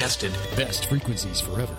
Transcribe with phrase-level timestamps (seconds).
[0.00, 0.32] tested.
[0.56, 1.76] Best frequencies forever.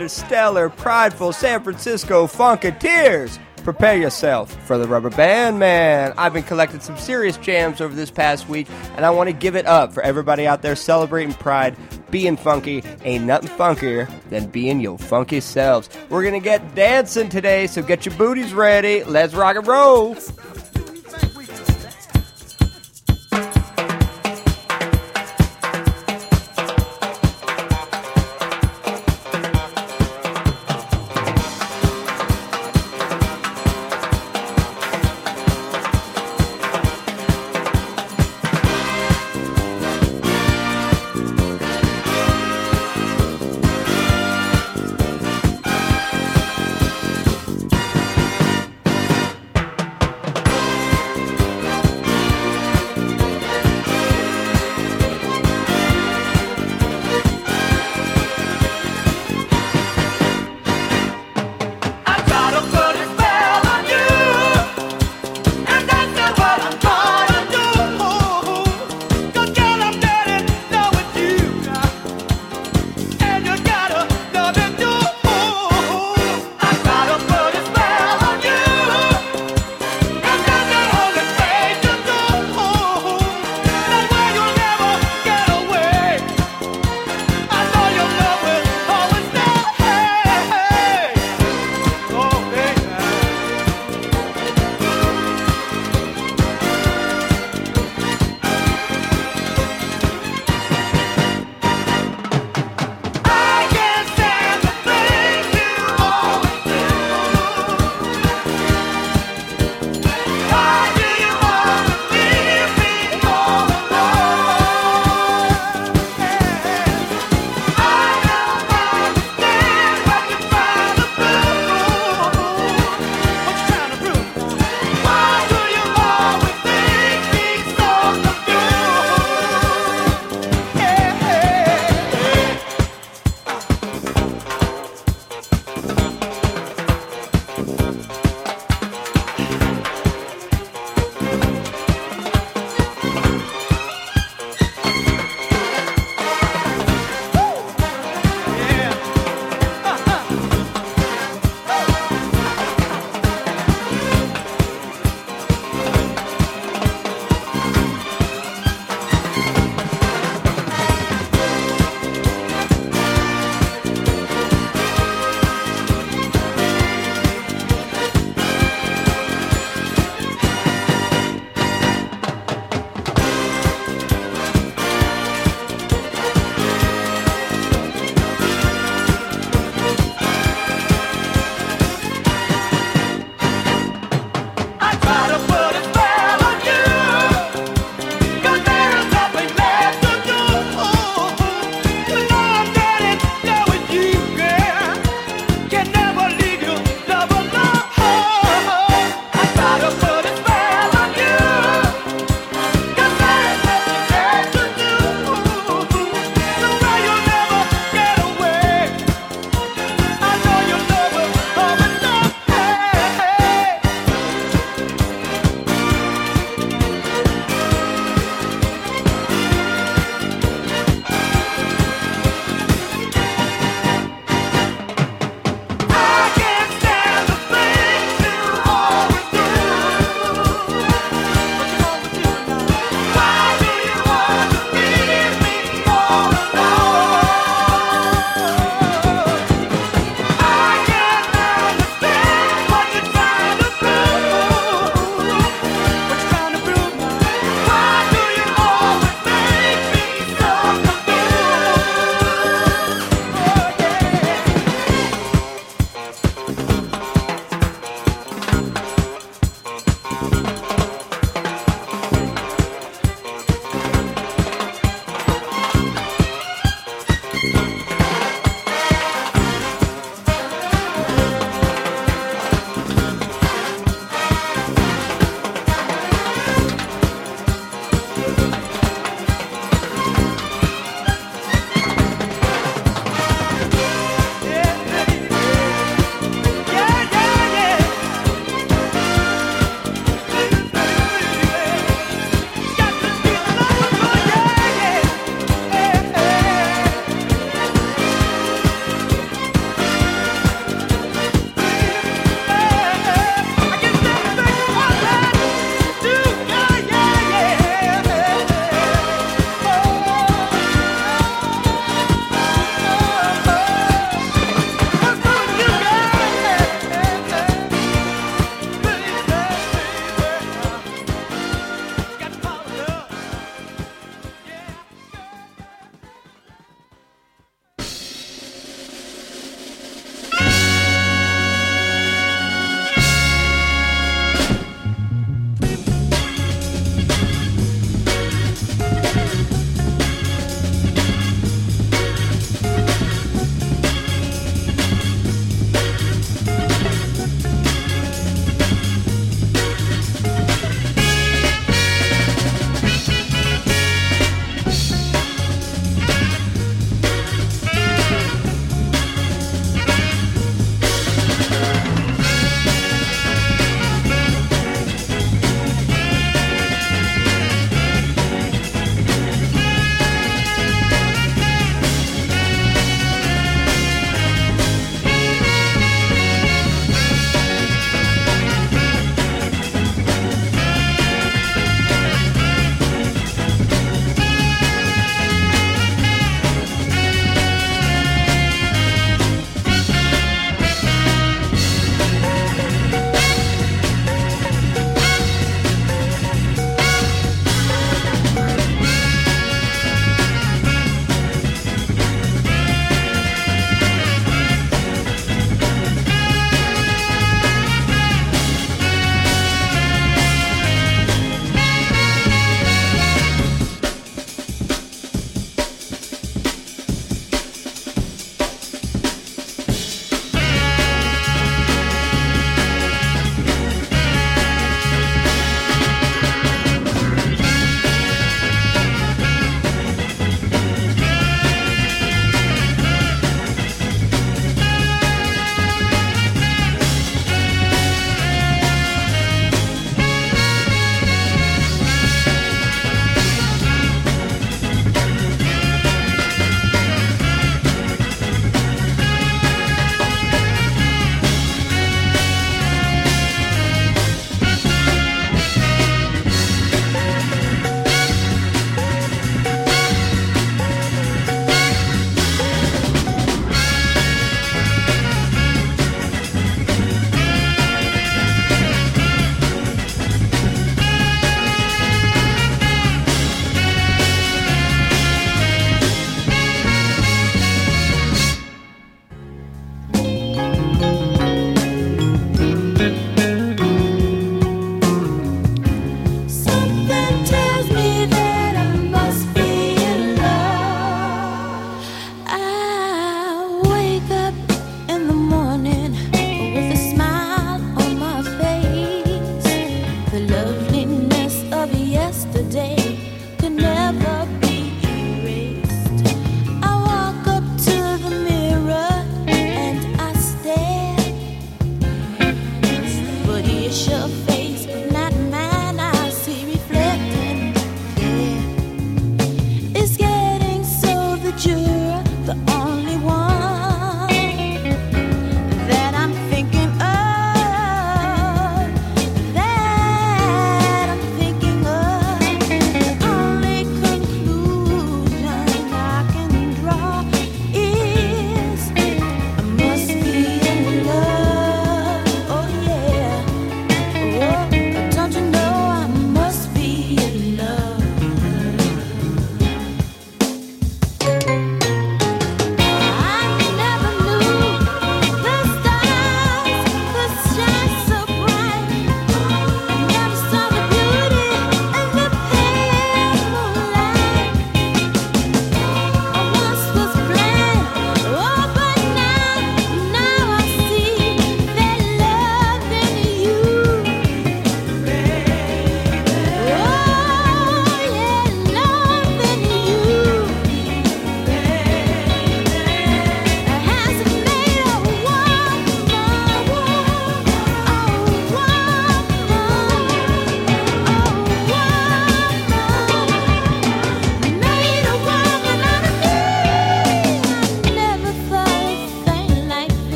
[0.00, 3.38] interstellar, prideful San Francisco Funketeers.
[3.64, 6.14] Prepare yourself for the Rubber Band Man.
[6.16, 8.66] I've been collecting some serious jams over this past week,
[8.96, 11.76] and I want to give it up for everybody out there celebrating pride.
[12.10, 15.90] Being funky ain't nothing funkier than being your funky selves.
[16.08, 19.04] We're going to get dancing today, so get your booties ready.
[19.04, 20.16] Let's rock and roll.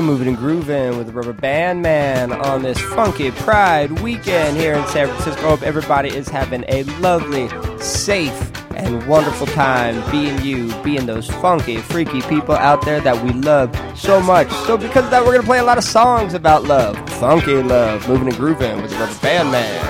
[0.00, 4.72] You're moving and grooving with the Rubber Band Man on this funky Pride weekend here
[4.72, 5.42] in San Francisco.
[5.42, 11.76] Hope everybody is having a lovely, safe, and wonderful time being you, being those funky,
[11.76, 14.50] freaky people out there that we love so much.
[14.64, 16.96] So, because of that, we're going to play a lot of songs about love.
[17.10, 19.89] Funky love, moving and grooving with the Rubber Band Man.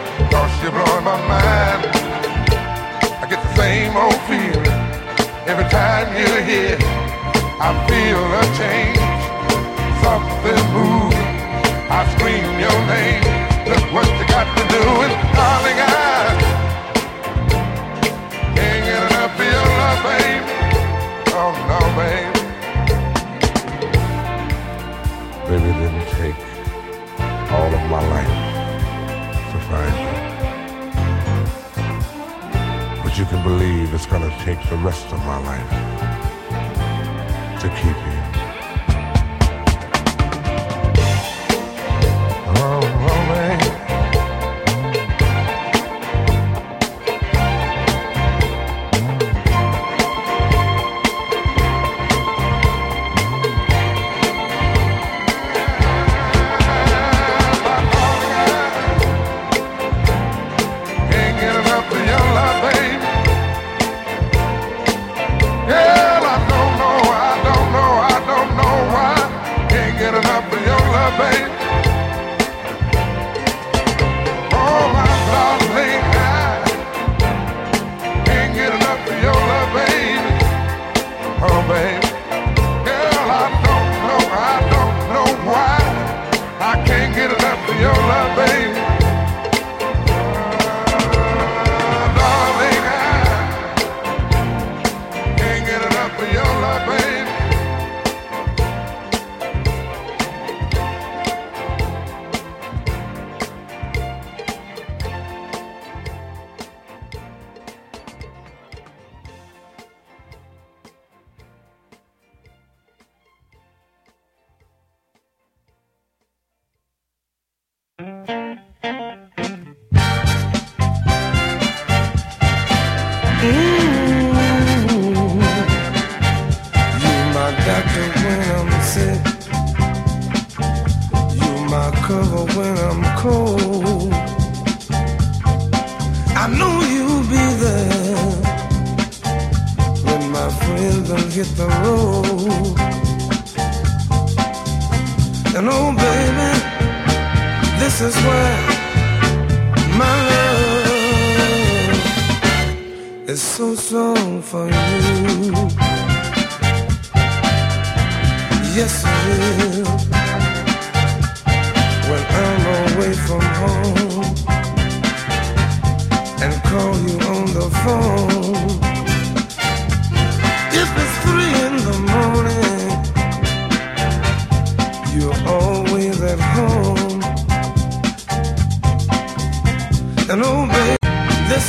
[0.61, 1.81] You're blowing my mind.
[3.17, 4.81] I get the same old feeling
[5.49, 6.77] every time you're here.
[7.57, 9.01] I feel a change,
[10.05, 11.29] something moving.
[11.89, 13.25] I scream your name.
[13.73, 15.89] Look what you got to do, and darling, I
[18.53, 20.45] can't get enough of your love, babe.
[21.41, 22.33] Oh no, babe.
[25.47, 26.39] Baby, didn't take
[27.49, 28.35] all of my life
[29.51, 30.00] to find.
[33.21, 35.90] you can believe it's gonna take the rest of my life.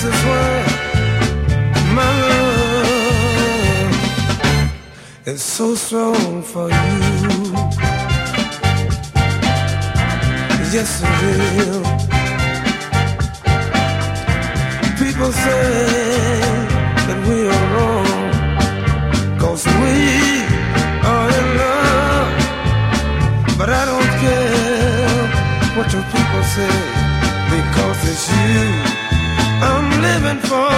[0.03, 0.53] This is why
[1.95, 3.93] my love
[5.27, 6.79] is so strong for you.
[10.75, 11.83] Yes, it will.
[14.99, 15.67] People say
[17.07, 18.23] that we are wrong,
[19.38, 19.97] cause we
[21.12, 22.35] are in love.
[23.57, 25.27] But I don't care
[25.77, 26.77] what your people say,
[27.55, 28.91] because it's you
[29.68, 30.72] I'm living for.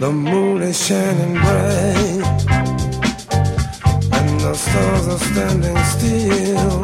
[0.00, 2.24] The moon is shining bright,
[4.16, 6.80] and the stars are standing still.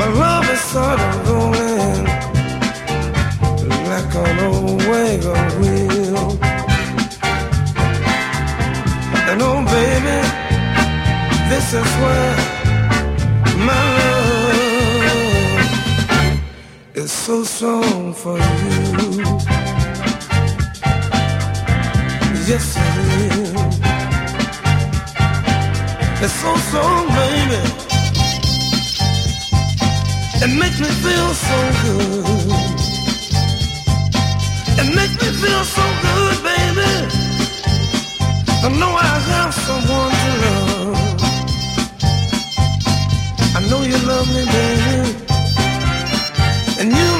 [0.00, 2.04] My love is sort of going
[3.90, 6.26] like an old wagon wheel.
[9.28, 10.18] And oh, baby,
[11.50, 12.55] this is where
[17.56, 18.44] is so for you.
[22.48, 23.50] Yes, it is.
[26.22, 27.60] It's so strong, baby.
[30.44, 32.24] It makes me feel so good.
[34.80, 36.92] It makes me feel so good, baby.
[38.64, 40.96] I know I have someone to love.
[43.56, 45.26] I know you love me, baby.
[46.78, 47.15] And you'll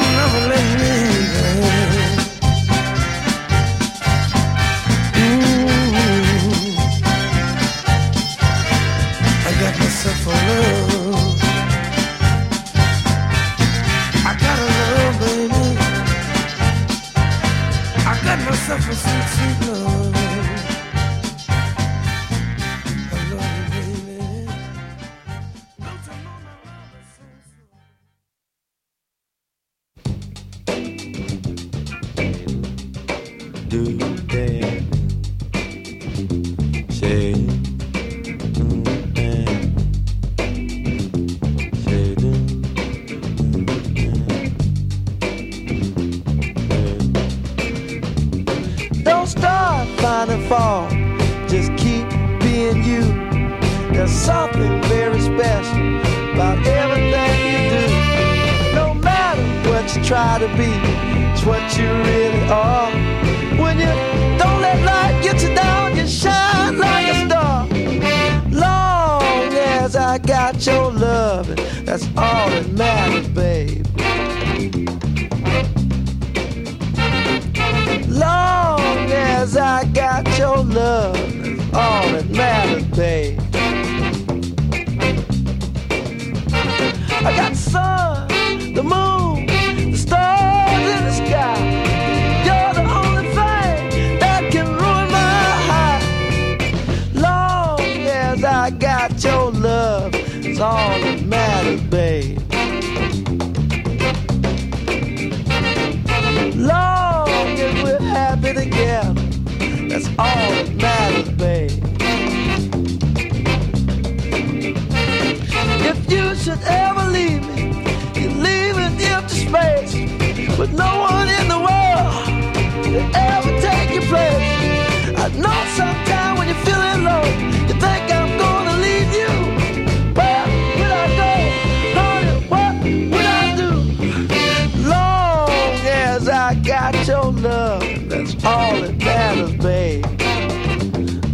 [136.93, 140.05] got your love, that's all that matters, babe.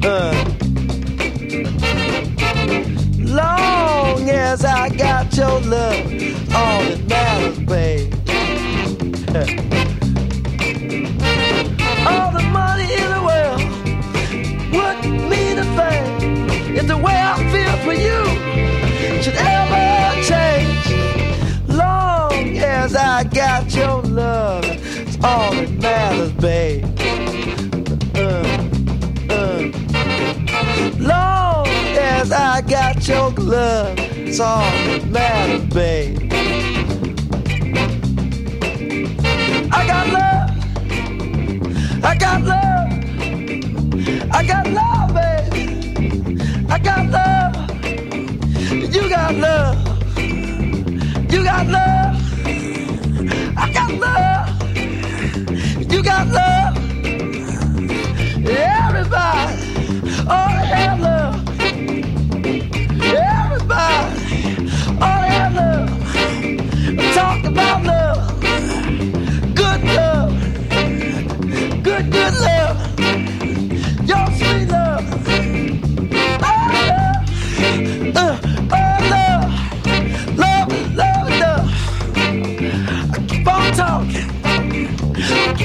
[0.02, 0.32] Uh.
[3.18, 6.06] Long as I got your love,
[6.54, 8.14] all that matters, babe.
[12.06, 13.62] all the money in the world
[14.72, 18.24] wouldn't mean a thing if the way I feel for you
[19.22, 20.86] should ever change.
[21.68, 24.01] Long as I got your
[25.24, 26.84] all that matters, babe.
[28.16, 28.42] Uh,
[29.30, 29.70] uh.
[30.98, 31.66] Long
[31.96, 36.32] as I got your glove, it's all that matters, babe.
[39.72, 40.50] I got love.
[42.04, 42.92] I got love.
[44.34, 45.64] I got love, baby.
[46.68, 47.54] I got love.
[48.94, 49.76] You got love.
[51.32, 52.16] You got love.
[53.56, 54.41] I got love
[56.02, 56.76] you got love.
[58.48, 59.54] Everybody
[60.26, 61.48] ought to have love.
[63.04, 64.16] Everybody
[65.00, 67.14] ought to have love.
[67.14, 68.01] Talk about love.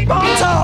[0.08, 0.57] Bonzo!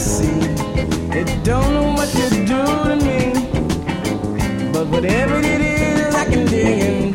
[0.00, 0.40] see.
[1.12, 3.32] It don't know what you do to me,
[4.72, 7.09] but whatever it is, I can dig in.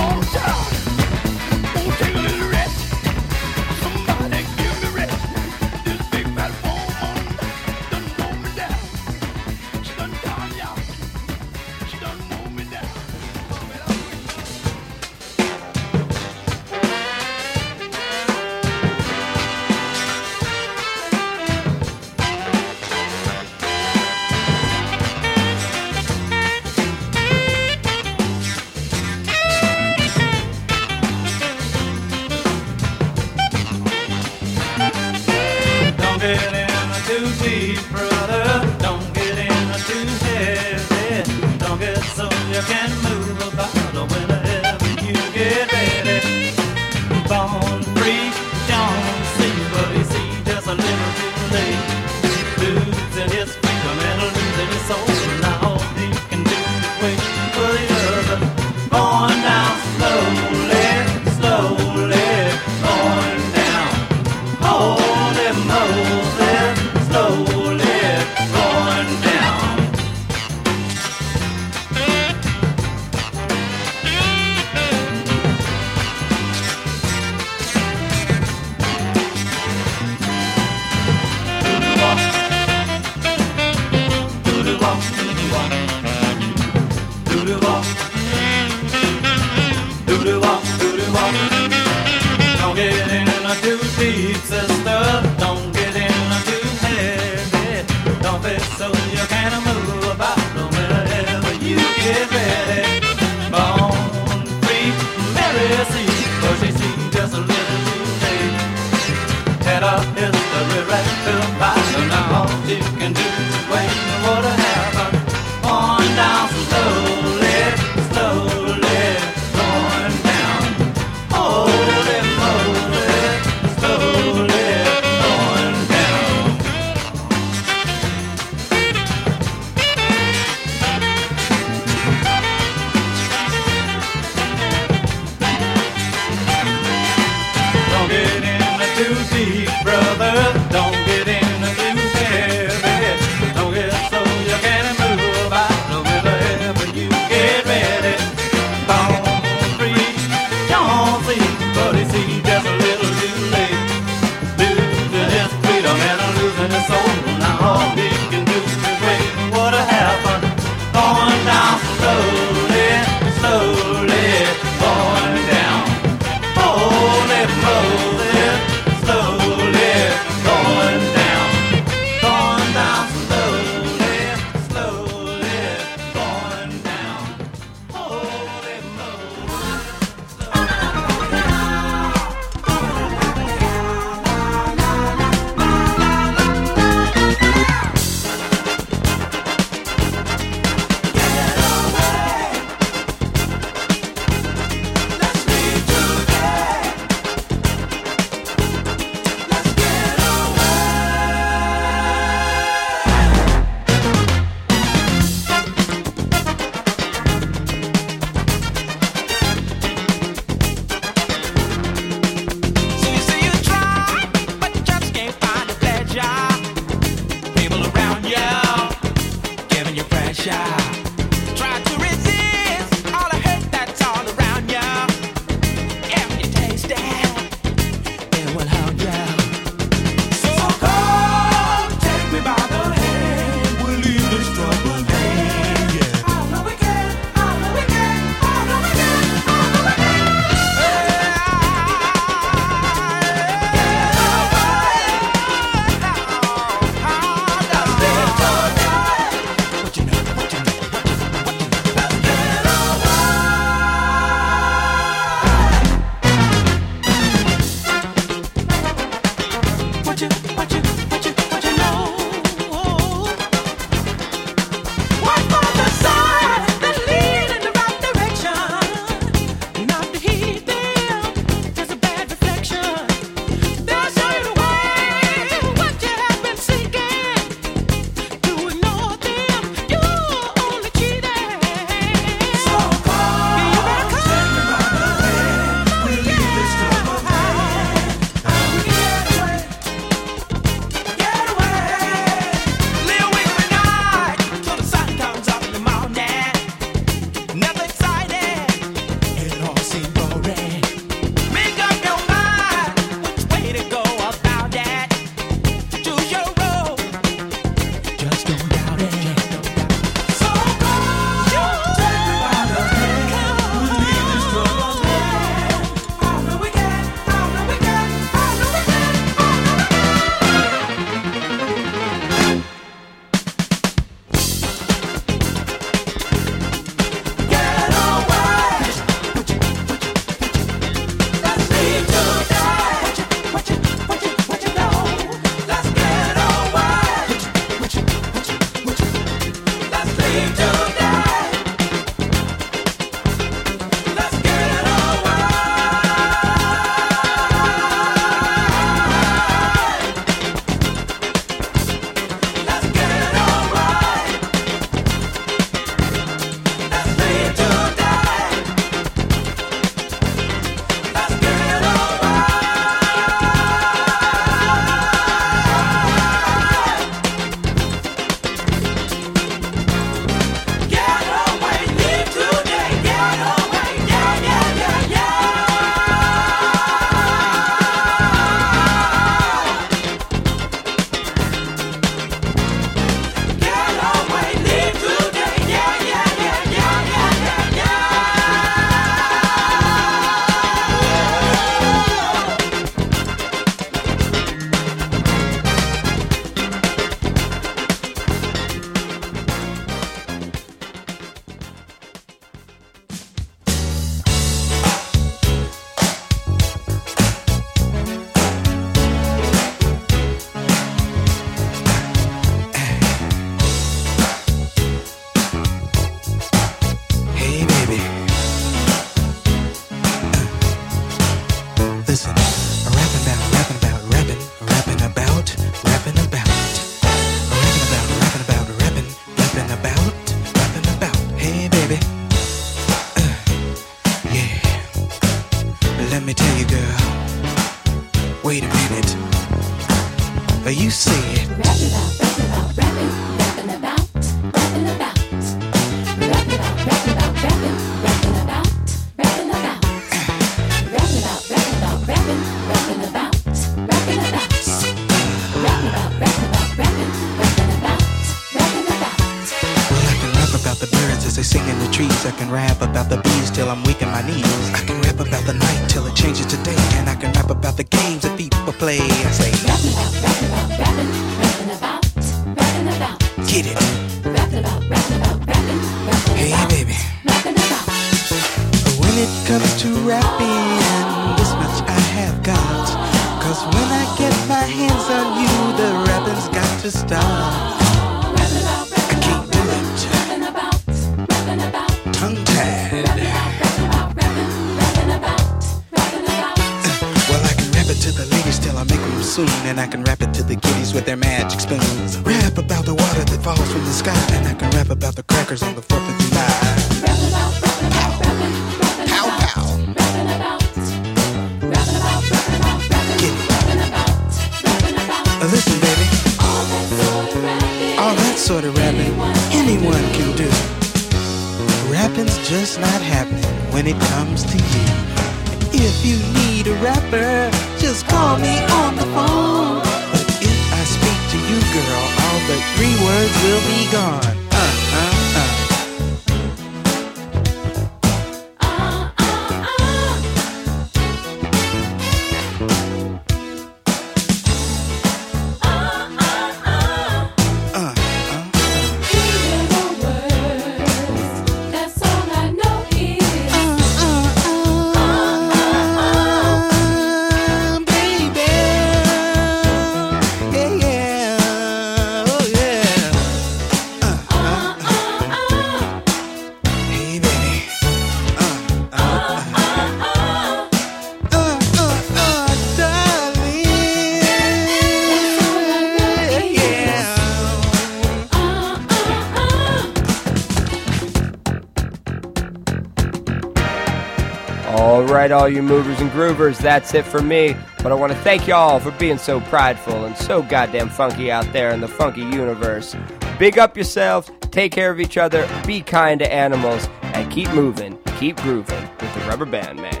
[585.31, 587.55] all you movers and groovers, that's it for me.
[587.83, 591.51] But I want to thank y'all for being so prideful and so goddamn funky out
[591.53, 592.95] there in the funky universe.
[593.39, 597.97] Big up yourselves, take care of each other, be kind to animals, and keep moving,
[598.17, 600.00] keep grooving with the Rubber Band Man.